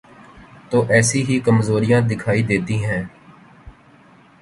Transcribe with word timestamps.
تو 0.69 0.77
ایسی 0.89 1.21
ہی 1.27 1.39
کمزوریاں 1.39 2.01
دکھائی 2.01 2.43
دیتی 2.43 2.77
ہیں۔ 2.85 3.03